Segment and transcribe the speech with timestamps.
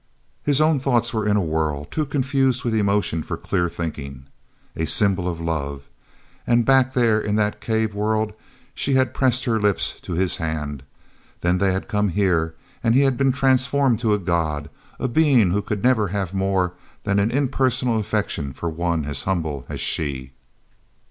[0.41, 4.25] His own thoughts were in a whirl, too confused with emotion for clear thinking.
[4.75, 5.83] "A symbol of love!"
[6.47, 8.33] And back there in that cave world
[8.73, 10.81] she had pressed her lips to his hand.
[11.41, 15.51] Then they had come here, and he had been transformed to a god, a being
[15.51, 16.73] who could never have more
[17.03, 20.31] than an impersonal affection for one as humble as she.